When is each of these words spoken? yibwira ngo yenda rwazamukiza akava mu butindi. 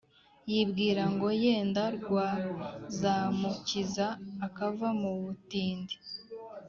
yibwira 0.51 1.03
ngo 1.13 1.27
yenda 1.43 1.83
rwazamukiza 1.97 4.07
akava 4.45 4.89
mu 5.01 5.11
butindi. 5.21 5.95